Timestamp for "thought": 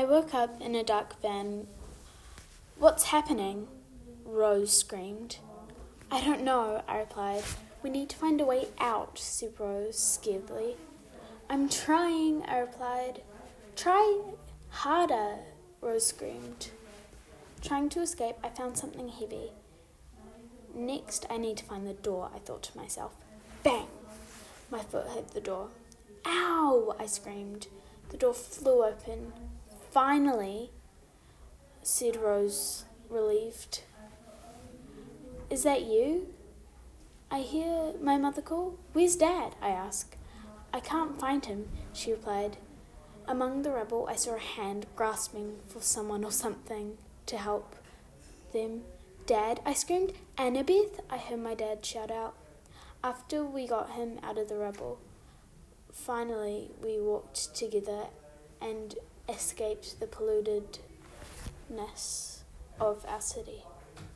22.38-22.62